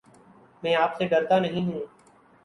میں 0.63 0.73
آپ 0.75 0.97
سے 0.97 1.07
ڈرتا 1.07 1.39
نہیں 1.39 1.65
ہوں 1.65 1.79